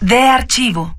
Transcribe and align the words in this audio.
De 0.00 0.16
archivo. 0.16 0.94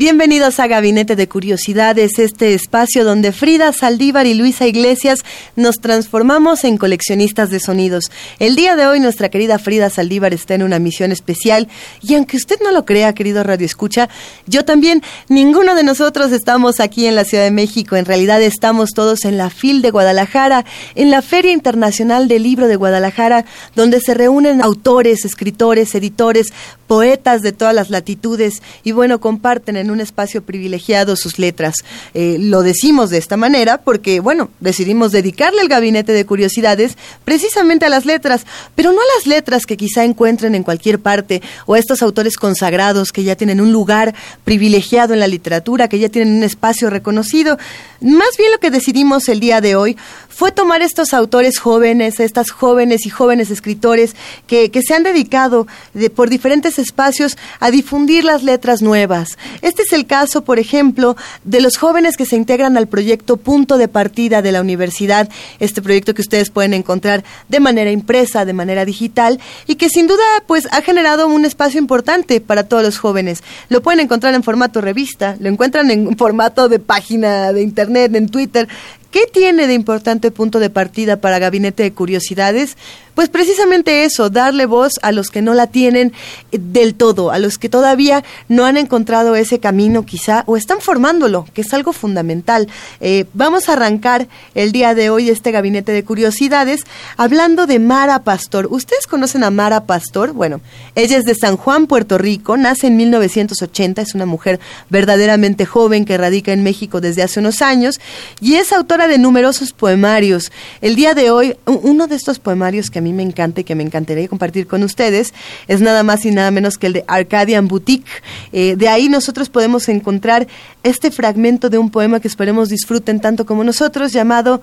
Bienvenidos 0.00 0.58
a 0.60 0.66
Gabinete 0.66 1.14
de 1.14 1.28
Curiosidades, 1.28 2.18
este 2.18 2.54
espacio 2.54 3.04
donde 3.04 3.32
Frida 3.32 3.70
Saldívar 3.70 4.24
y 4.24 4.32
Luisa 4.32 4.66
Iglesias 4.66 5.22
nos 5.56 5.76
transformamos 5.76 6.64
en 6.64 6.78
coleccionistas 6.78 7.50
de 7.50 7.60
sonidos. 7.60 8.04
El 8.38 8.56
día 8.56 8.76
de 8.76 8.86
hoy 8.86 8.98
nuestra 8.98 9.28
querida 9.28 9.58
Frida 9.58 9.90
Saldívar 9.90 10.32
está 10.32 10.54
en 10.54 10.62
una 10.62 10.78
misión 10.78 11.12
especial 11.12 11.68
y 12.00 12.14
aunque 12.14 12.38
usted 12.38 12.56
no 12.64 12.70
lo 12.70 12.86
crea, 12.86 13.12
querido 13.12 13.42
Radio 13.42 13.66
Escucha, 13.66 14.08
yo 14.46 14.64
también, 14.64 15.02
ninguno 15.28 15.74
de 15.74 15.84
nosotros 15.84 16.32
estamos 16.32 16.80
aquí 16.80 17.04
en 17.04 17.14
la 17.14 17.24
Ciudad 17.24 17.44
de 17.44 17.50
México, 17.50 17.94
en 17.96 18.06
realidad 18.06 18.40
estamos 18.40 18.92
todos 18.94 19.26
en 19.26 19.36
la 19.36 19.50
FIL 19.50 19.82
de 19.82 19.90
Guadalajara, 19.90 20.64
en 20.94 21.10
la 21.10 21.20
Feria 21.20 21.52
Internacional 21.52 22.26
del 22.26 22.44
Libro 22.44 22.68
de 22.68 22.76
Guadalajara, 22.76 23.44
donde 23.76 24.00
se 24.00 24.14
reúnen 24.14 24.62
autores, 24.62 25.26
escritores, 25.26 25.94
editores, 25.94 26.54
poetas 26.90 27.42
de 27.42 27.52
todas 27.52 27.72
las 27.72 27.88
latitudes 27.88 28.64
y 28.82 28.90
bueno, 28.90 29.20
comparten 29.20 29.76
en 29.76 29.92
un 29.92 30.00
espacio 30.00 30.42
privilegiado 30.42 31.14
sus 31.14 31.38
letras. 31.38 31.76
Eh, 32.14 32.36
lo 32.40 32.64
decimos 32.64 33.10
de 33.10 33.18
esta 33.18 33.36
manera 33.36 33.82
porque, 33.82 34.18
bueno, 34.18 34.50
decidimos 34.58 35.12
dedicarle 35.12 35.62
el 35.62 35.68
gabinete 35.68 36.12
de 36.12 36.26
curiosidades 36.26 36.98
precisamente 37.24 37.86
a 37.86 37.90
las 37.90 38.06
letras, 38.06 38.44
pero 38.74 38.90
no 38.90 38.98
a 38.98 39.14
las 39.16 39.28
letras 39.28 39.66
que 39.66 39.76
quizá 39.76 40.02
encuentren 40.02 40.56
en 40.56 40.64
cualquier 40.64 40.98
parte 40.98 41.42
o 41.64 41.74
a 41.74 41.78
estos 41.78 42.02
autores 42.02 42.36
consagrados 42.36 43.12
que 43.12 43.22
ya 43.22 43.36
tienen 43.36 43.60
un 43.60 43.70
lugar 43.70 44.12
privilegiado 44.42 45.14
en 45.14 45.20
la 45.20 45.28
literatura, 45.28 45.86
que 45.86 46.00
ya 46.00 46.08
tienen 46.08 46.38
un 46.38 46.42
espacio 46.42 46.90
reconocido. 46.90 47.56
Más 48.00 48.36
bien 48.38 48.50
lo 48.50 48.58
que 48.58 48.70
decidimos 48.70 49.28
el 49.28 49.40
día 49.40 49.60
de 49.60 49.76
hoy 49.76 49.96
fue 50.30 50.52
tomar 50.52 50.80
estos 50.80 51.12
autores 51.12 51.58
jóvenes, 51.58 52.18
estas 52.18 52.50
jóvenes 52.50 53.04
y 53.04 53.10
jóvenes 53.10 53.50
escritores 53.50 54.16
que, 54.46 54.70
que 54.70 54.80
se 54.80 54.94
han 54.94 55.02
dedicado 55.02 55.66
de, 55.92 56.08
por 56.08 56.30
diferentes 56.30 56.78
espacios 56.78 57.36
a 57.58 57.70
difundir 57.70 58.24
las 58.24 58.42
letras 58.42 58.80
nuevas. 58.80 59.36
Este 59.60 59.82
es 59.82 59.92
el 59.92 60.06
caso, 60.06 60.42
por 60.42 60.58
ejemplo, 60.58 61.14
de 61.44 61.60
los 61.60 61.76
jóvenes 61.76 62.16
que 62.16 62.24
se 62.24 62.36
integran 62.36 62.78
al 62.78 62.88
proyecto 62.88 63.36
Punto 63.36 63.76
de 63.76 63.88
Partida 63.88 64.40
de 64.40 64.52
la 64.52 64.62
Universidad, 64.62 65.28
este 65.58 65.82
proyecto 65.82 66.14
que 66.14 66.22
ustedes 66.22 66.48
pueden 66.48 66.72
encontrar 66.72 67.22
de 67.50 67.60
manera 67.60 67.90
impresa, 67.90 68.46
de 68.46 68.54
manera 68.54 68.86
digital, 68.86 69.40
y 69.66 69.74
que 69.74 69.90
sin 69.90 70.06
duda 70.06 70.24
pues 70.46 70.66
ha 70.72 70.80
generado 70.80 71.26
un 71.26 71.44
espacio 71.44 71.78
importante 71.78 72.40
para 72.40 72.64
todos 72.64 72.82
los 72.82 72.96
jóvenes. 72.96 73.42
Lo 73.68 73.82
pueden 73.82 74.00
encontrar 74.00 74.34
en 74.34 74.42
formato 74.42 74.80
revista, 74.80 75.36
lo 75.38 75.50
encuentran 75.50 75.90
en 75.90 76.16
formato 76.16 76.70
de 76.70 76.78
página 76.78 77.52
de 77.52 77.60
internet, 77.60 77.89
en 77.96 78.28
Twitter, 78.28 78.68
¿Qué 79.10 79.26
tiene 79.26 79.66
de 79.66 79.74
importante 79.74 80.30
punto 80.30 80.60
de 80.60 80.70
partida 80.70 81.16
para 81.16 81.40
Gabinete 81.40 81.82
de 81.82 81.92
Curiosidades? 81.92 82.76
Pues 83.14 83.28
precisamente 83.28 84.04
eso, 84.04 84.30
darle 84.30 84.66
voz 84.66 84.92
a 85.02 85.10
los 85.10 85.30
que 85.30 85.42
no 85.42 85.52
la 85.52 85.66
tienen 85.66 86.12
eh, 86.52 86.58
del 86.60 86.94
todo, 86.94 87.32
a 87.32 87.38
los 87.38 87.58
que 87.58 87.68
todavía 87.68 88.22
no 88.48 88.64
han 88.64 88.76
encontrado 88.76 89.34
ese 89.34 89.58
camino 89.58 90.06
quizá 90.06 90.44
o 90.46 90.56
están 90.56 90.80
formándolo, 90.80 91.44
que 91.52 91.62
es 91.62 91.74
algo 91.74 91.92
fundamental. 91.92 92.68
Eh, 93.00 93.24
vamos 93.34 93.68
a 93.68 93.72
arrancar 93.72 94.28
el 94.54 94.70
día 94.70 94.94
de 94.94 95.10
hoy 95.10 95.28
este 95.28 95.50
Gabinete 95.50 95.92
de 95.92 96.04
Curiosidades 96.04 96.82
hablando 97.16 97.66
de 97.66 97.80
Mara 97.80 98.22
Pastor. 98.22 98.68
¿Ustedes 98.70 99.08
conocen 99.08 99.42
a 99.42 99.50
Mara 99.50 99.84
Pastor? 99.84 100.32
Bueno, 100.32 100.60
ella 100.94 101.18
es 101.18 101.24
de 101.24 101.34
San 101.34 101.56
Juan, 101.56 101.88
Puerto 101.88 102.16
Rico, 102.16 102.56
nace 102.56 102.86
en 102.86 102.96
1980, 102.96 104.02
es 104.02 104.14
una 104.14 104.26
mujer 104.26 104.60
verdaderamente 104.88 105.66
joven 105.66 106.04
que 106.04 106.16
radica 106.16 106.52
en 106.52 106.62
México 106.62 107.00
desde 107.00 107.22
hace 107.22 107.40
unos 107.40 107.60
años 107.60 108.00
y 108.40 108.54
es 108.54 108.72
autora 108.72 108.99
de 109.08 109.18
numerosos 109.18 109.72
poemarios. 109.72 110.50
El 110.80 110.96
día 110.96 111.14
de 111.14 111.30
hoy, 111.30 111.56
uno 111.66 112.06
de 112.06 112.16
estos 112.16 112.38
poemarios 112.38 112.90
que 112.90 112.98
a 112.98 113.02
mí 113.02 113.12
me 113.12 113.22
encanta 113.22 113.60
y 113.60 113.64
que 113.64 113.74
me 113.74 113.82
encantaría 113.82 114.28
compartir 114.28 114.66
con 114.66 114.82
ustedes 114.82 115.34
es 115.68 115.80
nada 115.80 116.02
más 116.02 116.24
y 116.24 116.30
nada 116.30 116.50
menos 116.50 116.78
que 116.78 116.86
el 116.86 116.92
de 116.92 117.04
Arcadian 117.06 117.68
Boutique. 117.68 118.10
Eh, 118.52 118.76
de 118.76 118.88
ahí 118.88 119.08
nosotros 119.08 119.48
podemos 119.48 119.88
encontrar 119.88 120.46
este 120.82 121.10
fragmento 121.10 121.70
de 121.70 121.78
un 121.78 121.90
poema 121.90 122.20
que 122.20 122.28
esperemos 122.28 122.68
disfruten 122.68 123.20
tanto 123.20 123.46
como 123.46 123.64
nosotros 123.64 124.12
llamado 124.12 124.60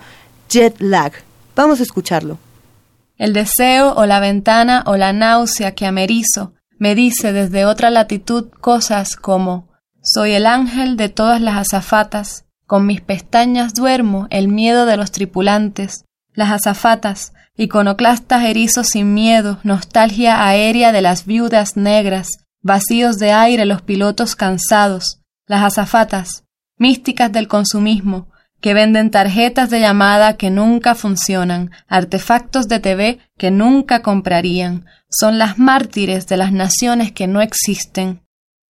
Jet 0.49 0.75
Lag. 0.79 1.13
Vamos 1.55 1.79
a 1.79 1.83
escucharlo. 1.83 2.37
El 3.17 3.33
deseo 3.33 3.93
o 3.95 4.05
la 4.05 4.19
ventana 4.19 4.83
o 4.85 4.95
la 4.95 5.11
náusea 5.11 5.73
que 5.73 5.85
amerizo 5.85 6.53
me 6.77 6.93
dice 6.93 7.33
desde 7.33 7.65
otra 7.65 7.89
latitud 7.89 8.49
cosas 8.61 9.15
como 9.15 9.67
soy 10.01 10.33
el 10.33 10.45
ángel 10.45 10.95
de 10.95 11.09
todas 11.09 11.41
las 11.41 11.57
azafatas, 11.57 12.45
con 12.67 12.85
mis 12.85 13.01
pestañas 13.01 13.73
duermo 13.73 14.27
el 14.29 14.49
miedo 14.49 14.85
de 14.85 14.97
los 14.97 15.11
tripulantes, 15.11 16.05
las 16.33 16.51
azafatas, 16.51 17.33
iconoclastas 17.55 18.43
erizos 18.43 18.89
sin 18.89 19.13
miedo, 19.13 19.59
nostalgia 19.63 20.45
aérea 20.45 20.91
de 20.91 21.01
las 21.01 21.25
viudas 21.25 21.77
negras, 21.77 22.27
vacíos 22.61 23.17
de 23.17 23.31
aire 23.31 23.65
los 23.65 23.81
pilotos 23.81 24.35
cansados, 24.35 25.21
las 25.47 25.63
azafatas, 25.63 26.43
místicas 26.77 27.31
del 27.31 27.47
consumismo, 27.47 28.29
que 28.59 28.73
venden 28.73 29.11
tarjetas 29.11 29.69
de 29.69 29.79
llamada 29.79 30.35
que 30.35 30.49
nunca 30.49 30.93
funcionan, 30.93 31.71
artefactos 31.87 32.67
de 32.67 32.79
TV 32.79 33.19
que 33.37 33.49
nunca 33.49 34.01
comprarían, 34.01 34.85
son 35.09 35.37
las 35.37 35.57
mártires 35.57 36.27
de 36.27 36.37
las 36.37 36.51
naciones 36.51 37.11
que 37.11 37.27
no 37.27 37.41
existen. 37.41 38.23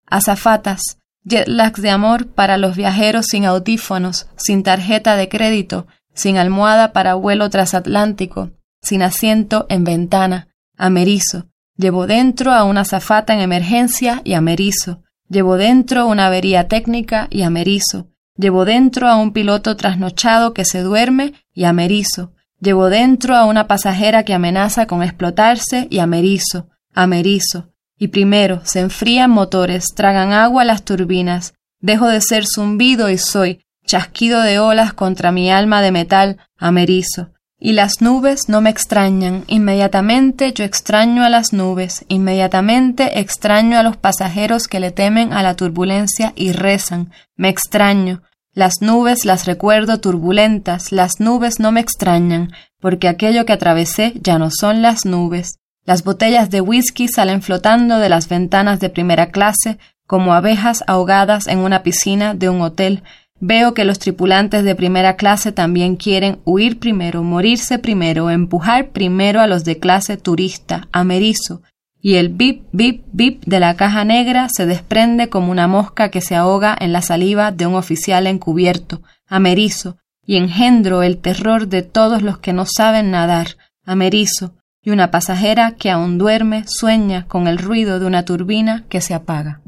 Azafatas, 0.05 0.81
jetlags 1.27 1.81
de 1.81 1.89
amor 1.89 2.27
para 2.27 2.57
los 2.57 2.75
viajeros 2.75 3.27
sin 3.27 3.45
audífonos, 3.45 4.27
sin 4.35 4.63
tarjeta 4.63 5.15
de 5.15 5.29
crédito, 5.29 5.87
sin 6.13 6.37
almohada 6.37 6.93
para 6.93 7.15
vuelo 7.15 7.49
transatlántico, 7.49 8.51
sin 8.81 9.01
asiento 9.01 9.65
en 9.69 9.83
ventana, 9.83 10.47
amerizo. 10.77 11.47
Llevo 11.75 12.07
dentro 12.07 12.53
a 12.53 12.63
una 12.63 12.81
azafata 12.81 13.33
en 13.33 13.41
emergencia 13.41 14.21
y 14.23 14.33
amerizo. 14.33 15.03
Llevo 15.29 15.57
dentro 15.57 16.07
una 16.07 16.27
avería 16.27 16.67
técnica 16.67 17.27
y 17.29 17.43
amerizo. 17.43 18.07
Llevo 18.35 18.65
dentro 18.65 19.07
a 19.07 19.15
un 19.15 19.31
piloto 19.31 19.75
trasnochado 19.75 20.53
que 20.53 20.65
se 20.65 20.81
duerme 20.81 21.33
y 21.53 21.65
amerizo. 21.65 22.33
Llevo 22.59 22.89
dentro 22.89 23.35
a 23.35 23.45
una 23.45 23.67
pasajera 23.67 24.23
que 24.23 24.33
amenaza 24.33 24.87
con 24.87 25.03
explotarse 25.03 25.87
y 25.91 25.99
amerizo, 25.99 26.69
amerizo. 26.93 27.69
Y 27.97 28.09
primero 28.09 28.61
se 28.63 28.79
enfrían 28.79 29.31
motores, 29.31 29.85
tragan 29.95 30.33
agua 30.33 30.63
las 30.65 30.83
turbinas. 30.83 31.53
Dejo 31.79 32.07
de 32.07 32.21
ser 32.21 32.45
zumbido 32.45 33.09
y 33.09 33.17
soy 33.17 33.61
chasquido 33.85 34.41
de 34.41 34.59
olas 34.59 34.93
contra 34.93 35.31
mi 35.31 35.49
alma 35.49 35.81
de 35.81 35.91
metal, 35.91 36.37
amerizo. 36.57 37.31
Y 37.59 37.73
las 37.73 38.01
nubes 38.01 38.49
no 38.49 38.61
me 38.61 38.69
extrañan, 38.69 39.43
inmediatamente 39.47 40.53
yo 40.53 40.63
extraño 40.63 41.23
a 41.23 41.29
las 41.29 41.53
nubes, 41.53 42.05
inmediatamente 42.07 43.19
extraño 43.19 43.79
a 43.79 43.83
los 43.83 43.97
pasajeros 43.97 44.67
que 44.67 44.79
le 44.79 44.91
temen 44.91 45.33
a 45.33 45.41
la 45.41 45.55
turbulencia 45.55 46.33
y 46.35 46.51
rezan, 46.51 47.11
me 47.35 47.49
extraño. 47.49 48.21
Las 48.53 48.81
nubes 48.81 49.25
las 49.25 49.47
recuerdo 49.47 49.99
turbulentas, 49.99 50.91
las 50.91 51.19
nubes 51.19 51.59
no 51.59 51.71
me 51.71 51.79
extrañan, 51.79 52.51
porque 52.79 53.07
aquello 53.07 53.45
que 53.45 53.53
atravesé 53.53 54.13
ya 54.21 54.37
no 54.37 54.49
son 54.51 54.83
las 54.83 55.05
nubes. 55.05 55.57
Las 55.87 56.03
botellas 56.03 56.51
de 56.51 56.61
whisky 56.61 57.07
salen 57.07 57.41
flotando 57.41 57.97
de 57.97 58.09
las 58.09 58.29
ventanas 58.29 58.79
de 58.79 58.91
primera 58.91 59.31
clase 59.31 59.79
como 60.05 60.35
abejas 60.35 60.83
ahogadas 60.85 61.47
en 61.47 61.57
una 61.57 61.81
piscina 61.81 62.35
de 62.35 62.49
un 62.49 62.61
hotel, 62.61 63.01
Veo 63.39 63.75
que 63.75 63.85
los 63.85 63.99
tripulantes 63.99 64.63
de 64.63 64.73
primera 64.73 65.15
clase 65.15 65.51
también 65.51 65.95
quieren 65.95 66.39
huir 66.43 66.79
primero, 66.79 67.21
morirse 67.21 67.77
primero, 67.77 68.31
empujar 68.31 68.89
primero 68.89 69.41
a 69.41 69.47
los 69.47 69.63
de 69.63 69.77
clase 69.77 70.17
turista, 70.17 70.87
amerizo, 70.91 71.61
y 72.01 72.15
el 72.15 72.29
bip, 72.29 72.63
bip, 72.71 73.03
bip 73.11 73.43
de 73.45 73.59
la 73.59 73.75
caja 73.75 74.03
negra 74.05 74.47
se 74.49 74.65
desprende 74.65 75.29
como 75.29 75.51
una 75.51 75.67
mosca 75.67 76.09
que 76.09 76.21
se 76.21 76.35
ahoga 76.35 76.75
en 76.79 76.93
la 76.93 77.03
saliva 77.03 77.51
de 77.51 77.67
un 77.67 77.75
oficial 77.75 78.25
encubierto, 78.25 79.03
amerizo, 79.27 79.97
y 80.25 80.37
engendro 80.37 81.03
el 81.03 81.19
terror 81.19 81.67
de 81.67 81.83
todos 81.83 82.23
los 82.23 82.39
que 82.39 82.53
no 82.53 82.65
saben 82.65 83.11
nadar, 83.11 83.57
amerizo, 83.85 84.55
y 84.87 84.89
una 84.89 85.11
pasajera 85.11 85.73
que 85.73 85.91
aún 85.91 86.17
duerme 86.17 86.63
sueña 86.65 87.25
con 87.27 87.49
el 87.49 87.57
ruido 87.57 87.99
de 87.99 88.05
una 88.05 88.23
turbina 88.23 88.85
que 88.87 89.01
se 89.01 89.13
apaga. 89.13 89.59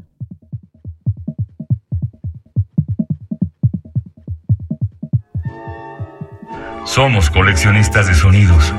Somos 6.86 7.28
coleccionistas 7.28 8.06
de 8.06 8.14
sonidos. 8.14 8.72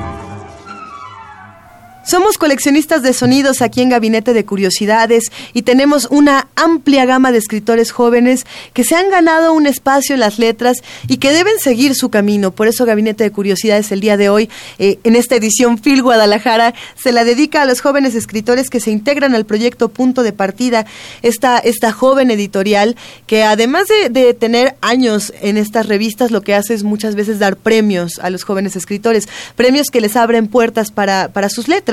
Somos 2.04 2.36
coleccionistas 2.36 3.02
de 3.02 3.12
sonidos 3.12 3.62
aquí 3.62 3.80
en 3.80 3.88
Gabinete 3.88 4.34
de 4.34 4.44
Curiosidades 4.44 5.30
y 5.54 5.62
tenemos 5.62 6.08
una 6.10 6.48
amplia 6.56 7.04
gama 7.04 7.30
de 7.30 7.38
escritores 7.38 7.92
jóvenes 7.92 8.44
que 8.72 8.82
se 8.82 8.96
han 8.96 9.08
ganado 9.08 9.52
un 9.52 9.68
espacio 9.68 10.14
en 10.14 10.20
las 10.20 10.40
letras 10.40 10.78
y 11.06 11.18
que 11.18 11.30
deben 11.30 11.60
seguir 11.60 11.94
su 11.94 12.10
camino. 12.10 12.50
Por 12.50 12.66
eso 12.66 12.86
Gabinete 12.86 13.22
de 13.22 13.30
Curiosidades 13.30 13.92
el 13.92 14.00
día 14.00 14.16
de 14.16 14.30
hoy, 14.30 14.50
eh, 14.80 14.98
en 15.04 15.14
esta 15.14 15.36
edición 15.36 15.78
Phil 15.78 16.02
Guadalajara, 16.02 16.74
se 17.00 17.12
la 17.12 17.22
dedica 17.22 17.62
a 17.62 17.66
los 17.66 17.80
jóvenes 17.80 18.16
escritores 18.16 18.68
que 18.68 18.80
se 18.80 18.90
integran 18.90 19.36
al 19.36 19.46
proyecto 19.46 19.88
Punto 19.88 20.24
de 20.24 20.32
Partida, 20.32 20.86
esta, 21.22 21.58
esta 21.58 21.92
joven 21.92 22.32
editorial 22.32 22.96
que 23.28 23.44
además 23.44 23.86
de, 23.86 24.08
de 24.08 24.34
tener 24.34 24.74
años 24.80 25.32
en 25.40 25.56
estas 25.56 25.86
revistas, 25.86 26.32
lo 26.32 26.40
que 26.40 26.56
hace 26.56 26.74
es 26.74 26.82
muchas 26.82 27.14
veces 27.14 27.38
dar 27.38 27.56
premios 27.56 28.18
a 28.18 28.28
los 28.28 28.42
jóvenes 28.42 28.74
escritores, 28.74 29.28
premios 29.54 29.86
que 29.86 30.00
les 30.00 30.16
abren 30.16 30.48
puertas 30.48 30.90
para, 30.90 31.28
para 31.28 31.48
sus 31.48 31.68
letras 31.68 31.91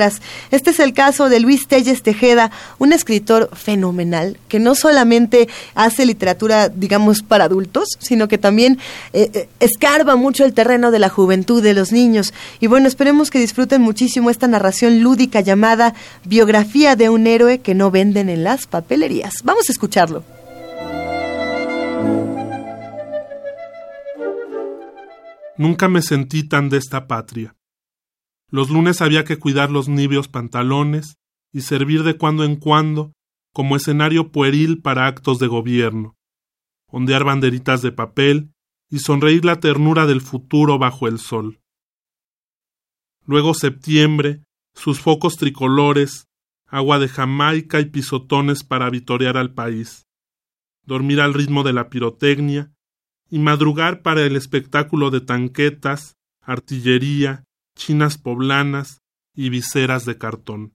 este 0.50 0.70
es 0.70 0.80
el 0.80 0.92
caso 0.92 1.28
de 1.28 1.40
Luis 1.40 1.68
Telles 1.68 2.02
Tejeda, 2.02 2.50
un 2.78 2.92
escritor 2.92 3.50
fenomenal 3.54 4.38
que 4.48 4.58
no 4.58 4.74
solamente 4.74 5.48
hace 5.74 6.06
literatura, 6.06 6.68
digamos, 6.68 7.22
para 7.22 7.44
adultos, 7.44 7.88
sino 7.98 8.28
que 8.28 8.38
también 8.38 8.78
eh, 9.12 9.30
eh, 9.32 9.48
escarba 9.60 10.16
mucho 10.16 10.44
el 10.44 10.54
terreno 10.54 10.90
de 10.90 10.98
la 10.98 11.08
juventud, 11.08 11.62
de 11.62 11.74
los 11.74 11.92
niños. 11.92 12.32
Y 12.60 12.66
bueno, 12.66 12.88
esperemos 12.88 13.30
que 13.30 13.38
disfruten 13.38 13.82
muchísimo 13.82 14.30
esta 14.30 14.48
narración 14.48 15.00
lúdica 15.00 15.40
llamada 15.40 15.94
Biografía 16.24 16.96
de 16.96 17.08
un 17.08 17.26
héroe 17.26 17.60
que 17.60 17.74
no 17.74 17.90
venden 17.90 18.28
en 18.28 18.44
las 18.44 18.66
papelerías. 18.66 19.34
Vamos 19.44 19.68
a 19.68 19.72
escucharlo. 19.72 20.24
Nunca 25.56 25.88
me 25.88 26.00
sentí 26.00 26.48
tan 26.48 26.70
de 26.70 26.78
esta 26.78 27.06
patria. 27.06 27.54
Los 28.50 28.68
lunes 28.70 29.00
había 29.00 29.24
que 29.24 29.38
cuidar 29.38 29.70
los 29.70 29.88
nibios 29.88 30.28
pantalones 30.28 31.16
y 31.52 31.62
servir 31.62 32.02
de 32.02 32.16
cuando 32.16 32.44
en 32.44 32.56
cuando 32.56 33.12
como 33.52 33.76
escenario 33.76 34.30
pueril 34.30 34.80
para 34.82 35.06
actos 35.06 35.38
de 35.38 35.46
gobierno, 35.46 36.16
ondear 36.86 37.24
banderitas 37.24 37.82
de 37.82 37.92
papel 37.92 38.52
y 38.88 38.98
sonreír 38.98 39.44
la 39.44 39.60
ternura 39.60 40.06
del 40.06 40.20
futuro 40.20 40.78
bajo 40.78 41.08
el 41.08 41.18
sol. 41.18 41.60
Luego 43.24 43.54
septiembre, 43.54 44.44
sus 44.74 45.00
focos 45.00 45.36
tricolores, 45.36 46.28
agua 46.66 46.98
de 46.98 47.08
Jamaica 47.08 47.80
y 47.80 47.86
pisotones 47.86 48.64
para 48.64 48.90
vitorear 48.90 49.36
al 49.36 49.52
país, 49.52 50.06
dormir 50.84 51.20
al 51.20 51.34
ritmo 51.34 51.62
de 51.62 51.72
la 51.72 51.88
pirotecnia 51.88 52.72
y 53.28 53.38
madrugar 53.38 54.02
para 54.02 54.22
el 54.22 54.34
espectáculo 54.34 55.10
de 55.10 55.20
tanquetas, 55.20 56.16
artillería 56.40 57.44
chinas 57.80 58.18
poblanas 58.18 59.00
y 59.34 59.48
viseras 59.48 60.04
de 60.04 60.18
cartón. 60.18 60.74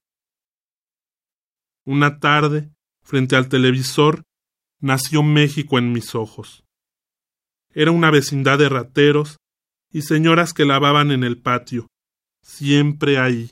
Una 1.85 2.19
tarde, 2.19 2.71
frente 3.03 3.35
al 3.35 3.47
televisor, 3.47 4.23
nació 4.81 5.21
México 5.21 5.77
en 5.77 5.93
mis 5.93 6.15
ojos. 6.15 6.63
Era 7.73 7.91
una 7.91 8.09
vecindad 8.09 8.57
de 8.57 8.69
rateros 8.69 9.37
y 9.91 10.01
señoras 10.01 10.51
que 10.53 10.65
lavaban 10.65 11.11
en 11.11 11.23
el 11.23 11.39
patio, 11.39 11.87
siempre 12.41 13.19
ahí, 13.19 13.51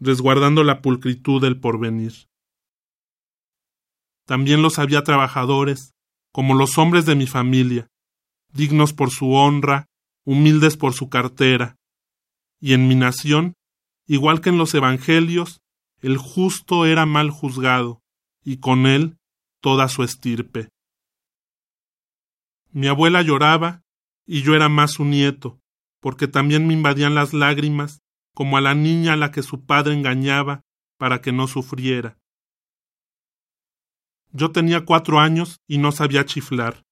resguardando 0.00 0.64
la 0.64 0.82
pulcritud 0.82 1.40
del 1.40 1.60
porvenir. 1.60 2.26
También 4.26 4.60
los 4.60 4.80
había 4.80 5.04
trabajadores, 5.04 5.92
como 6.32 6.54
los 6.54 6.78
hombres 6.78 7.06
de 7.06 7.14
mi 7.14 7.28
familia, 7.28 7.86
dignos 8.52 8.92
por 8.92 9.10
su 9.10 9.34
honra, 9.34 9.86
humildes 10.24 10.76
por 10.76 10.94
su 10.94 11.08
cartera, 11.08 11.75
y 12.60 12.74
en 12.74 12.88
mi 12.88 12.94
nación, 12.94 13.54
igual 14.06 14.40
que 14.40 14.50
en 14.50 14.58
los 14.58 14.74
Evangelios, 14.74 15.60
el 16.00 16.16
justo 16.18 16.86
era 16.86 17.06
mal 17.06 17.30
juzgado, 17.30 18.00
y 18.44 18.58
con 18.58 18.86
él 18.86 19.18
toda 19.60 19.88
su 19.88 20.02
estirpe. 20.02 20.68
Mi 22.70 22.88
abuela 22.88 23.22
lloraba, 23.22 23.82
y 24.26 24.42
yo 24.42 24.54
era 24.54 24.68
más 24.68 24.92
su 24.92 25.04
nieto, 25.04 25.60
porque 26.00 26.28
también 26.28 26.66
me 26.66 26.74
invadían 26.74 27.14
las 27.14 27.32
lágrimas, 27.32 28.00
como 28.34 28.56
a 28.56 28.60
la 28.60 28.74
niña 28.74 29.14
a 29.14 29.16
la 29.16 29.30
que 29.30 29.42
su 29.42 29.64
padre 29.64 29.94
engañaba 29.94 30.62
para 30.98 31.20
que 31.20 31.32
no 31.32 31.46
sufriera. 31.48 32.18
Yo 34.32 34.52
tenía 34.52 34.84
cuatro 34.84 35.20
años 35.20 35.60
y 35.66 35.78
no 35.78 35.92
sabía 35.92 36.26
chiflar, 36.26 36.84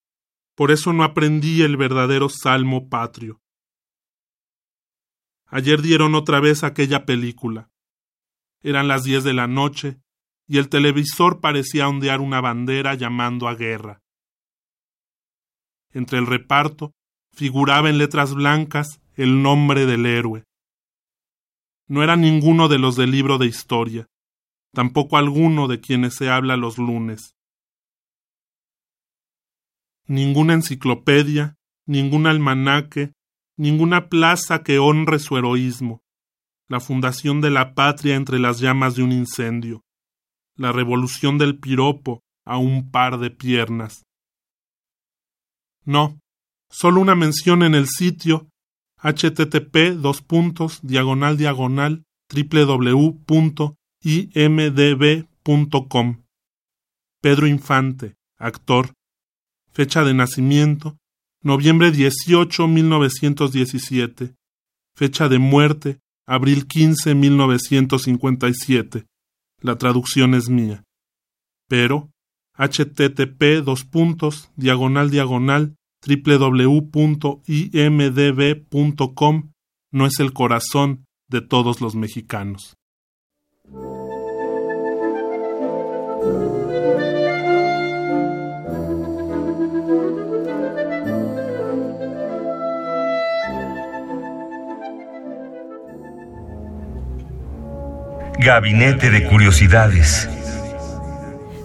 por 0.55 0.71
eso 0.71 0.93
no 0.93 1.05
aprendí 1.05 1.63
el 1.63 1.77
verdadero 1.77 2.29
salmo 2.29 2.89
patrio. 2.89 3.41
Ayer 5.55 5.83
dieron 5.83 6.17
otra 6.17 6.41
vez 6.41 6.65
aquella 6.65 7.07
película. 7.07 7.71
Eran 8.61 8.89
las 8.89 9.05
diez 9.05 9.23
de 9.23 9.35
la 9.35 9.47
noche 9.47 10.01
y 10.49 10.59
el 10.59 10.69
televisor 10.69 11.39
parecía 11.39 11.87
ondear 11.87 12.21
una 12.21 12.41
bandera 12.41 12.95
llamando 12.95 13.47
a 13.47 13.55
guerra. 13.55 14.03
Entre 15.93 16.19
el 16.19 16.27
reparto 16.27 16.93
figuraba 17.33 17.89
en 17.89 17.99
letras 17.99 18.35
blancas 18.35 19.01
el 19.15 19.43
nombre 19.43 19.87
del 19.87 20.07
héroe. 20.07 20.43
No 21.87 22.03
era 22.03 22.17
ninguno 22.17 22.67
de 22.67 22.81
los 22.81 22.97
del 22.97 23.13
libro 23.13 23.39
de 23.39 23.47
historia, 23.47 24.09
tampoco 24.73 25.19
alguno 25.19 25.69
de 25.69 25.81
quienes 25.81 26.17
se 26.17 26.31
habla 26.31 26.57
los 26.57 26.79
lunes. 26.79 27.37
Ninguna 30.09 30.55
enciclopedia, 30.55 31.55
ningún 31.87 32.27
almanaque, 32.27 33.13
ninguna 33.57 34.09
plaza 34.09 34.63
que 34.63 34.79
honre 34.79 35.19
su 35.19 35.37
heroísmo, 35.37 36.03
la 36.69 36.81
fundación 36.81 37.41
de 37.41 37.51
la 37.51 37.75
patria 37.75 38.17
entre 38.17 38.39
las 38.39 38.61
llamas 38.61 38.95
de 38.97 39.03
un 39.03 39.13
incendio, 39.13 39.83
la 40.57 40.73
revolución 40.73 41.39
del 41.39 41.59
piropo 41.59 42.23
a 42.45 42.59
un 42.59 42.91
par 42.91 43.19
de 43.19 43.31
piernas. 43.31 44.05
No, 45.85 46.19
solo 46.71 47.01
una 47.01 47.15
mención 47.15 47.63
en 47.63 47.75
el 47.75 47.89
sitio 47.89 48.49
http 49.03 49.97
dos 49.97 50.23
puntos 50.23 50.81
diagonal 50.83 51.37
diagonal 51.37 52.05
www.imdb.com 52.33 53.25
Pedro 57.21 57.47
Infante, 57.47 58.17
actor. 58.39 58.95
Fecha 59.73 60.05
de 60.05 60.15
nacimiento 60.15 60.97
noviembre 61.45 61.93
18, 61.93 62.67
1917. 62.67 64.35
Fecha 64.97 65.29
de 65.29 65.39
muerte, 65.39 66.01
abril 66.27 66.67
15, 66.67 67.15
1957. 67.15 69.07
La 69.61 69.77
traducción 69.79 70.35
es 70.35 70.49
mía. 70.49 70.83
Pero, 71.69 72.11
http 72.57 73.63
dos 73.65 73.85
puntos, 73.85 74.51
diagonal 74.57 75.11
diagonal, 75.11 75.77
www.imdb.com 76.07 77.43
no 79.93 80.07
es 80.07 80.19
el 80.21 80.33
corazón 80.33 81.05
de 81.29 81.41
todos 81.41 81.81
los 81.81 81.95
mexicanos. 81.95 82.77
Gabinete 98.39 99.11
de 99.11 99.27
Curiosidades. 99.29 100.29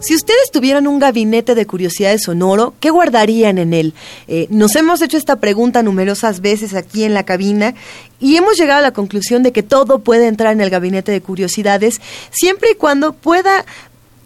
Si 0.01 0.15
ustedes 0.15 0.51
tuvieran 0.51 0.88
un 0.88 0.99
gabinete 0.99 1.55
de 1.55 1.65
curiosidades 1.65 2.21
sonoro, 2.23 2.73
¿qué 2.79 2.89
guardarían 2.89 3.57
en 3.57 3.73
él? 3.73 3.93
Eh, 4.27 4.47
nos 4.49 4.75
hemos 4.75 5.01
hecho 5.01 5.17
esta 5.17 5.38
pregunta 5.38 5.83
numerosas 5.83 6.41
veces 6.41 6.73
aquí 6.73 7.03
en 7.03 7.13
la 7.13 7.23
cabina 7.23 7.73
y 8.19 8.38
hemos 8.38 8.57
llegado 8.57 8.79
a 8.79 8.83
la 8.83 8.91
conclusión 8.91 9.43
de 9.43 9.51
que 9.51 9.63
todo 9.63 9.99
puede 9.99 10.27
entrar 10.27 10.53
en 10.53 10.61
el 10.61 10.69
gabinete 10.69 11.11
de 11.11 11.21
curiosidades 11.21 11.99
siempre 12.31 12.71
y 12.71 12.75
cuando 12.75 13.13
pueda 13.13 13.65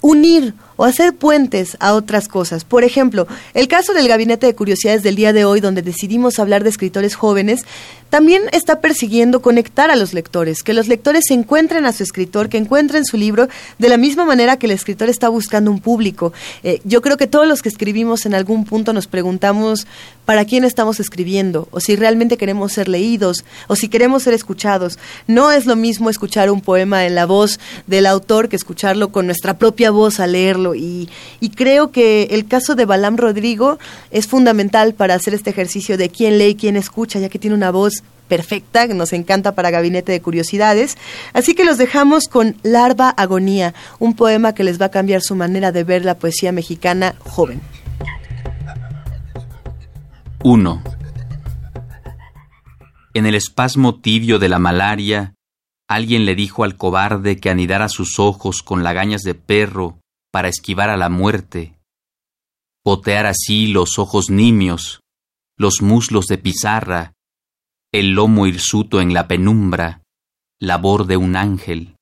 unir 0.02 0.54
o 0.76 0.84
hacer 0.84 1.16
puentes 1.16 1.78
a 1.80 1.94
otras 1.94 2.28
cosas. 2.28 2.66
Por 2.66 2.84
ejemplo, 2.84 3.26
el 3.54 3.68
caso 3.68 3.94
del 3.94 4.08
Gabinete 4.08 4.48
de 4.48 4.56
Curiosidades 4.56 5.02
del 5.02 5.16
día 5.16 5.32
de 5.32 5.46
hoy, 5.46 5.62
donde 5.62 5.82
decidimos 5.82 6.40
hablar 6.40 6.64
de 6.64 6.70
escritores 6.70 7.16
jóvenes, 7.16 7.66
también 8.14 8.44
está 8.52 8.80
persiguiendo 8.80 9.42
conectar 9.42 9.90
a 9.90 9.96
los 9.96 10.14
lectores, 10.14 10.62
que 10.62 10.76
los 10.76 10.88
lectores 10.88 11.32
encuentren 11.32 11.88
a 11.88 11.94
su 11.94 12.04
escritor, 12.04 12.48
que 12.48 12.60
encuentren 12.60 13.06
su 13.06 13.18
libro 13.18 13.48
de 13.80 13.90
la 13.90 13.98
misma 13.98 14.24
manera 14.24 14.58
que 14.58 14.68
el 14.68 14.72
escritor 14.72 15.10
está 15.10 15.30
buscando 15.30 15.72
un 15.72 15.80
público. 15.80 16.32
Eh, 16.62 16.80
yo 16.84 17.02
creo 17.02 17.18
que 17.18 17.26
todos 17.26 17.48
los 17.48 17.64
que 17.64 17.70
escribimos 17.70 18.28
en 18.28 18.36
algún 18.36 18.66
punto 18.66 18.94
nos 18.94 19.08
preguntamos 19.08 19.88
para 20.26 20.46
quién 20.46 20.64
estamos 20.64 21.00
escribiendo, 21.00 21.68
o 21.72 21.80
si 21.80 21.96
realmente 21.96 22.38
queremos 22.38 22.74
ser 22.74 22.88
leídos, 22.88 23.46
o 23.68 23.76
si 23.76 23.90
queremos 23.90 24.22
ser 24.22 24.36
escuchados. 24.36 25.00
No 25.26 25.52
es 25.52 25.66
lo 25.66 25.76
mismo 25.76 26.12
escuchar 26.12 26.52
un 26.52 26.62
poema 26.62 27.08
en 27.08 27.16
la 27.16 27.26
voz 27.26 27.60
del 27.88 28.06
autor 28.06 28.48
que 28.48 28.56
escucharlo 28.56 29.12
con 29.12 29.26
nuestra 29.26 29.58
propia 29.58 29.90
voz 29.90 30.20
al 30.20 30.34
leerlo. 30.34 30.76
Y, 30.76 31.10
y 31.40 31.50
creo 31.50 31.92
que 31.92 32.28
el 32.30 32.48
caso 32.48 32.76
de 32.76 32.86
Balam 32.86 33.18
Rodrigo 33.18 33.80
es 34.12 34.28
fundamental 34.28 34.94
para 34.94 35.16
hacer 35.16 35.34
este 35.34 35.50
ejercicio 35.50 35.98
de 35.98 36.10
quién 36.10 36.38
lee 36.38 36.50
y 36.50 36.56
quién 36.56 36.76
escucha, 36.76 37.18
ya 37.18 37.30
que 37.30 37.40
tiene 37.40 37.56
una 37.56 37.72
voz 37.72 38.03
perfecta, 38.28 38.88
nos 38.88 39.14
encanta 39.14 39.54
para 39.54 39.70
Gabinete 39.70 40.12
de 40.12 40.22
Curiosidades. 40.22 40.98
Así 41.34 41.54
que 41.54 41.66
los 41.66 41.78
dejamos 41.78 42.28
con 42.28 42.58
Larva 42.64 43.10
Agonía, 43.10 43.74
un 44.00 44.16
poema 44.16 44.54
que 44.56 44.64
les 44.64 44.82
va 44.82 44.88
a 44.88 44.92
cambiar 44.92 45.22
su 45.22 45.36
manera 45.36 45.72
de 45.72 45.84
ver 45.84 46.04
la 46.04 46.18
poesía 46.18 46.52
mexicana 46.52 47.16
joven. 47.20 47.62
1. 50.44 50.84
En 53.14 53.26
el 53.26 53.36
espasmo 53.36 54.00
tibio 54.00 54.40
de 54.40 54.50
la 54.50 54.60
malaria, 54.60 55.36
alguien 55.88 56.26
le 56.26 56.36
dijo 56.36 56.64
al 56.64 56.76
cobarde 56.76 57.38
que 57.38 57.52
anidara 57.52 57.88
sus 57.88 58.18
ojos 58.18 58.64
con 58.64 58.84
lagañas 58.84 59.22
de 59.22 59.36
perro 59.36 60.00
para 60.32 60.48
esquivar 60.48 60.90
a 60.90 60.98
la 60.98 61.10
muerte, 61.10 61.78
potear 62.84 63.28
así 63.28 63.68
los 63.68 64.00
ojos 64.00 64.32
nimios, 64.32 65.02
los 65.56 65.84
muslos 65.84 66.26
de 66.26 66.40
pizarra, 66.40 67.14
el 67.94 68.14
lomo 68.14 68.48
hirsuto 68.48 69.02
en 69.02 69.14
la 69.14 69.28
penumbra, 69.28 70.02
labor 70.60 71.06
de 71.06 71.16
un 71.16 71.36
ángel. 71.36 71.96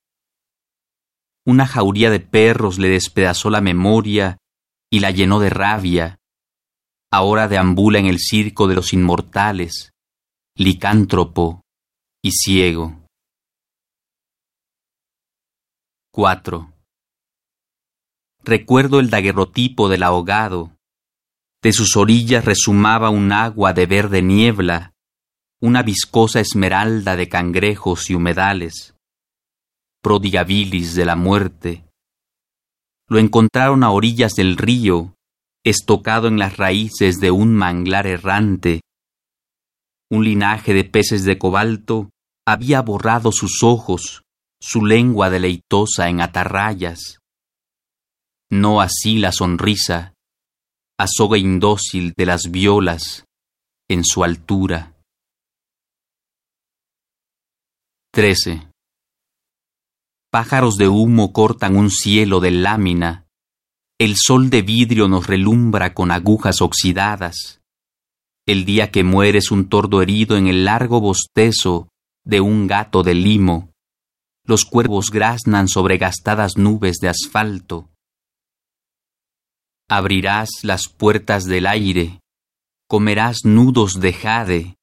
Una 1.46 1.68
jauría 1.68 2.10
de 2.10 2.22
perros 2.22 2.80
le 2.80 2.88
despedazó 2.88 3.50
la 3.50 3.60
memoria 3.60 4.38
y 4.90 5.02
la 5.02 5.12
llenó 5.12 5.42
de 5.42 5.50
rabia, 5.50 6.18
ahora 7.12 7.50
deambula 7.50 8.00
en 8.00 8.06
el 8.06 8.20
circo 8.20 8.70
de 8.70 8.76
los 8.76 8.94
inmortales, 8.94 9.92
licántropo 10.56 11.62
y 12.24 12.32
ciego. 12.32 13.06
4. 16.14 16.72
Recuerdo 18.46 19.02
el 19.02 19.10
daguerrotipo 19.10 19.90
del 19.90 20.04
ahogado. 20.04 20.72
De 21.62 21.74
sus 21.74 21.98
orillas 21.98 22.46
resumaba 22.46 23.10
un 23.10 23.34
agua 23.34 23.74
de 23.74 23.86
verde 23.86 24.22
niebla, 24.22 24.94
una 25.64 25.84
viscosa 25.84 26.40
esmeralda 26.40 27.16
de 27.16 27.30
cangrejos 27.30 28.10
y 28.10 28.16
humedales. 28.16 28.96
Prodigabilis 30.02 30.96
de 30.96 31.06
la 31.06 31.16
muerte. 31.16 31.86
Lo 33.08 33.20
encontraron 33.20 33.84
a 33.84 33.92
orillas 33.92 34.34
del 34.34 34.58
río, 34.58 35.14
estocado 35.64 36.28
en 36.28 36.40
las 36.40 36.58
raíces 36.58 37.20
de 37.20 37.30
un 37.30 37.54
manglar 37.54 38.08
errante. 38.08 38.82
Un 40.10 40.24
linaje 40.24 40.74
de 40.74 40.84
peces 40.84 41.26
de 41.26 41.38
cobalto 41.38 42.10
había 42.48 42.82
borrado 42.82 43.32
sus 43.32 43.62
ojos, 43.62 44.24
su 44.60 44.84
lengua 44.84 45.30
deleitosa 45.30 46.10
en 46.10 46.22
atarrayas. 46.22 47.20
No 48.50 48.82
así 48.82 49.20
la 49.20 49.32
sonrisa, 49.32 50.16
azoga 51.00 51.38
indócil 51.38 52.14
de 52.18 52.26
las 52.26 52.50
violas 52.50 53.26
en 53.88 54.04
su 54.04 54.24
altura. 54.24 54.91
13. 58.14 58.68
Pájaros 60.32 60.78
de 60.78 60.88
humo 60.88 61.34
cortan 61.34 61.76
un 61.76 61.90
cielo 61.90 62.40
de 62.40 62.52
lámina 62.52 63.26
el 64.02 64.16
sol 64.18 64.50
de 64.50 64.64
vidrio 64.64 65.08
nos 65.08 65.28
relumbra 65.28 65.94
con 65.94 66.10
agujas 66.10 66.64
oxidadas. 66.64 67.62
El 68.48 68.66
día 68.66 68.90
que 68.90 69.04
muere 69.04 69.38
es 69.38 69.52
un 69.52 69.70
tordo 69.70 70.02
herido 70.02 70.38
en 70.38 70.48
el 70.48 70.66
largo 70.66 71.00
bostezo 71.00 71.88
de 72.26 72.42
un 72.42 72.66
gato 72.66 73.04
de 73.04 73.14
limo. 73.14 73.70
Los 74.44 74.66
cuervos 74.66 75.12
graznan 75.12 75.68
sobre 75.68 76.00
gastadas 76.00 76.58
nubes 76.58 76.98
de 76.98 77.10
asfalto. 77.10 77.92
Abrirás 79.88 80.50
las 80.64 80.90
puertas 80.90 81.46
del 81.46 81.68
aire, 81.68 82.22
comerás 82.88 83.46
nudos 83.46 84.00
de 84.00 84.14
jade, 84.14 84.78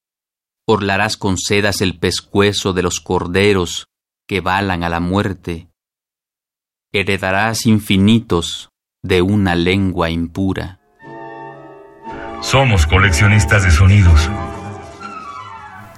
orlarás 0.70 1.16
con 1.16 1.38
sedas 1.38 1.80
el 1.80 1.98
pescuezo 1.98 2.74
de 2.74 2.82
los 2.82 3.00
corderos 3.00 3.86
que 4.28 4.42
balan 4.42 4.84
a 4.84 4.90
la 4.90 5.00
muerte. 5.00 5.68
Heredarás 6.92 7.64
infinitos 7.64 8.68
de 9.02 9.22
una 9.22 9.54
lengua 9.54 10.10
impura. 10.10 10.80
Somos 12.42 12.86
coleccionistas 12.86 13.64
de 13.64 13.70
sonidos. 13.70 14.28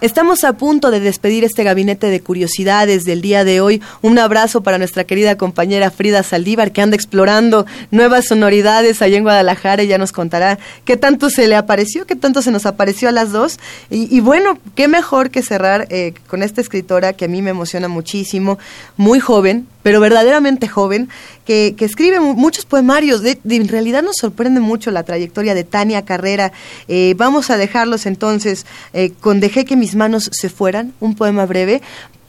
Estamos 0.00 0.44
a 0.44 0.54
punto 0.54 0.90
de 0.90 0.98
despedir 0.98 1.44
este 1.44 1.62
gabinete 1.62 2.06
de 2.06 2.22
curiosidades 2.22 3.04
del 3.04 3.20
día 3.20 3.44
de 3.44 3.60
hoy. 3.60 3.82
Un 4.00 4.18
abrazo 4.18 4.62
para 4.62 4.78
nuestra 4.78 5.04
querida 5.04 5.36
compañera 5.36 5.90
Frida 5.90 6.22
Saldívar 6.22 6.72
que 6.72 6.80
anda 6.80 6.94
explorando 6.94 7.66
nuevas 7.90 8.28
sonoridades 8.28 9.02
allá 9.02 9.18
en 9.18 9.24
Guadalajara 9.24 9.82
y 9.82 9.88
ya 9.88 9.98
nos 9.98 10.12
contará 10.12 10.58
qué 10.86 10.96
tanto 10.96 11.28
se 11.28 11.46
le 11.48 11.54
apareció, 11.54 12.06
qué 12.06 12.16
tanto 12.16 12.40
se 12.40 12.50
nos 12.50 12.64
apareció 12.64 13.10
a 13.10 13.12
las 13.12 13.30
dos. 13.30 13.58
Y, 13.90 14.20
bueno, 14.20 14.58
qué 14.74 14.88
mejor 14.88 15.28
que 15.28 15.42
cerrar 15.42 15.86
eh, 15.90 16.14
con 16.28 16.42
esta 16.42 16.62
escritora 16.62 17.12
que 17.12 17.26
a 17.26 17.28
mí 17.28 17.42
me 17.42 17.50
emociona 17.50 17.88
muchísimo, 17.88 18.58
muy 18.96 19.20
joven, 19.20 19.66
pero 19.82 20.00
verdaderamente 20.00 20.68
joven, 20.68 21.08
que, 21.44 21.74
escribe 21.80 22.20
muchos 22.20 22.64
poemarios. 22.64 23.22
De, 23.22 23.38
en 23.48 23.68
realidad 23.68 24.02
nos 24.02 24.16
sorprende 24.16 24.60
mucho 24.60 24.90
la 24.90 25.02
trayectoria 25.02 25.54
de 25.54 25.64
Tania 25.64 26.04
Carrera. 26.04 26.52
Eh, 26.88 27.14
vamos 27.16 27.50
a 27.50 27.56
dejarlos 27.56 28.06
entonces 28.06 28.66
eh, 28.92 29.12
con 29.20 29.40
Dejé 29.40 29.64
que 29.64 29.76
mis 29.76 29.94
manos 29.94 30.30
se 30.32 30.48
fueran, 30.48 30.92
un 31.00 31.14
poema 31.14 31.46
breve, 31.46 31.80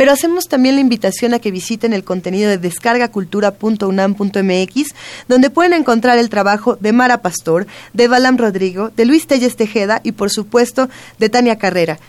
pero 0.02 0.12
hacemos 0.12 0.48
también 0.48 0.74
la 0.74 0.82
invitación 0.82 1.36
a 1.36 1.40
que 1.40 1.52
visiten 1.52 1.94
el 1.94 2.04
contenido 2.04 2.50
de 2.50 2.58
descargacultura.unam.mx, 2.58 4.96
donde 5.28 5.52
pueden 5.52 5.74
encontrar 5.74 6.18
el 6.18 6.30
trabajo 6.30 6.76
de 6.76 6.92
Mara 6.92 7.22
Pastor, 7.22 7.68
de 7.94 8.08
Balam 8.08 8.38
Rodrigo, 8.38 8.90
de 8.90 9.06
Luis 9.06 9.28
Telles 9.28 9.56
Tejeda 9.56 10.02
y 10.04 10.14
por 10.14 10.32
supuesto 10.32 10.90
de 11.20 11.30
Tania 11.30 11.60
Carrera. 11.60 12.00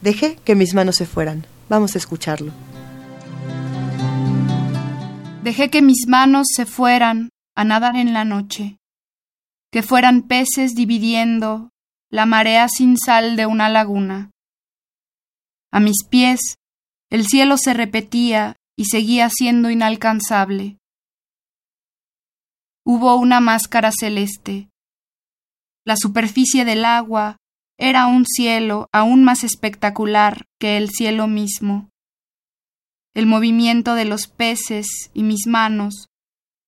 Dejé 0.00 0.38
que 0.44 0.54
mis 0.54 0.72
manos 0.72 0.96
se 0.96 1.04
fueran. 1.04 1.44
Vamos 1.68 1.94
a 1.94 1.98
escucharlo. 1.98 2.52
Dejé 5.42 5.70
que 5.70 5.82
mis 5.82 6.06
manos 6.06 6.46
se 6.54 6.66
fueran 6.66 7.30
a 7.56 7.64
nadar 7.64 7.96
en 7.96 8.12
la 8.12 8.24
noche, 8.24 8.78
que 9.72 9.82
fueran 9.82 10.22
peces 10.22 10.76
dividiendo 10.76 11.70
la 12.10 12.26
marea 12.26 12.68
sin 12.68 12.96
sal 12.96 13.34
de 13.34 13.46
una 13.46 13.68
laguna. 13.68 14.30
A 15.72 15.80
mis 15.80 16.04
pies 16.08 16.54
el 17.10 17.26
cielo 17.26 17.56
se 17.56 17.74
repetía 17.74 18.56
y 18.76 18.84
seguía 18.84 19.28
siendo 19.30 19.68
inalcanzable. 19.68 20.78
Hubo 22.86 23.16
una 23.16 23.40
máscara 23.40 23.90
celeste. 23.90 24.70
La 25.84 25.96
superficie 25.96 26.64
del 26.64 26.84
agua 26.84 27.36
era 27.78 28.06
un 28.06 28.26
cielo 28.26 28.88
aún 28.92 29.24
más 29.24 29.42
espectacular 29.42 30.46
que 30.60 30.76
el 30.76 30.90
cielo 30.90 31.26
mismo 31.26 31.91
el 33.14 33.26
movimiento 33.26 33.94
de 33.94 34.04
los 34.04 34.26
peces 34.26 35.10
y 35.12 35.22
mis 35.22 35.46
manos, 35.46 36.08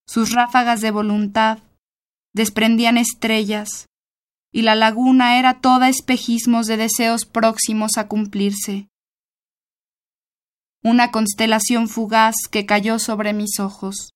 sus 0.07 0.31
ráfagas 0.31 0.81
de 0.81 0.91
voluntad, 0.91 1.59
desprendían 2.33 2.97
estrellas, 2.97 3.87
y 4.51 4.61
la 4.61 4.75
laguna 4.75 5.39
era 5.39 5.59
toda 5.59 5.89
espejismos 5.89 6.67
de 6.67 6.77
deseos 6.77 7.25
próximos 7.25 7.97
a 7.97 8.07
cumplirse. 8.07 8.87
Una 10.83 11.11
constelación 11.11 11.87
fugaz 11.87 12.35
que 12.51 12.65
cayó 12.65 12.99
sobre 12.99 13.33
mis 13.33 13.59
ojos, 13.59 14.11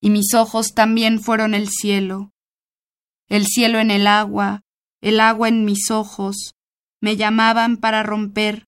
y 0.00 0.10
mis 0.10 0.34
ojos 0.34 0.74
también 0.74 1.20
fueron 1.20 1.54
el 1.54 1.68
cielo, 1.68 2.30
el 3.28 3.46
cielo 3.46 3.80
en 3.80 3.90
el 3.90 4.06
agua, 4.06 4.62
el 5.00 5.18
agua 5.18 5.48
en 5.48 5.64
mis 5.64 5.90
ojos, 5.90 6.54
me 7.00 7.16
llamaban 7.16 7.78
para 7.78 8.04
romper 8.04 8.65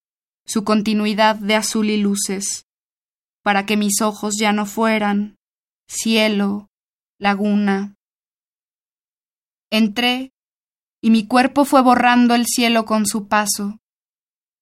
su 0.48 0.64
continuidad 0.64 1.36
de 1.36 1.54
azul 1.54 1.90
y 1.90 1.98
luces, 1.98 2.64
para 3.44 3.66
que 3.66 3.76
mis 3.76 4.00
ojos 4.00 4.34
ya 4.40 4.52
no 4.52 4.64
fueran 4.64 5.36
cielo, 5.86 6.68
laguna. 7.20 7.94
Entré 9.70 10.32
y 11.02 11.10
mi 11.10 11.26
cuerpo 11.26 11.66
fue 11.66 11.82
borrando 11.82 12.34
el 12.34 12.46
cielo 12.46 12.86
con 12.86 13.06
su 13.06 13.28
paso. 13.28 13.78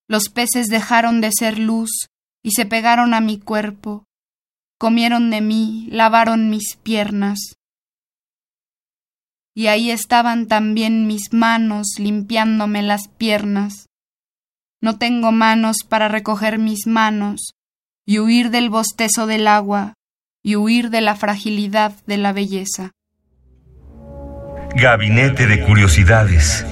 Los 0.09 0.29
peces 0.29 0.67
dejaron 0.67 1.21
de 1.21 1.31
ser 1.33 1.59
luz 1.59 2.09
y 2.43 2.51
se 2.51 2.67
pegaron 2.67 3.15
a 3.15 3.21
mi 3.21 3.39
cuerpo, 3.39 4.05
comieron 4.79 5.31
de 5.31 5.41
mí, 5.41 5.87
lavaron 5.91 6.51
mis 6.51 6.77
piernas. 6.77 7.57
Y 9.55 9.69
ahí 9.69 9.91
estaban 9.91 10.49
también 10.49 11.07
mis 11.07 11.33
manos 11.33 11.95
limpiándome 11.99 12.83
las 12.83 13.09
piernas, 13.09 13.87
no 14.81 14.99
tengo 14.99 15.33
manos 15.33 15.79
para 15.89 16.09
recoger 16.09 16.59
mis 16.59 16.87
manos 16.87 17.55
y 18.07 18.19
huir 18.19 18.51
del 18.51 18.69
bostezo 18.71 19.27
del 19.27 19.49
agua 19.49 19.95
y 20.43 20.57
huir 20.57 20.91
de 20.91 21.01
la 21.01 21.17
fragilidad 21.17 21.93
de 22.07 22.19
la 22.19 22.33
belleza. 22.33 22.93
Gabinete 24.75 25.47
de 25.47 25.65
Curiosidades. 25.65 26.67